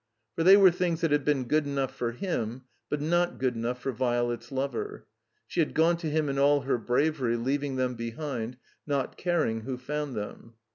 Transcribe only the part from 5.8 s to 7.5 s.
to him in all her bravery,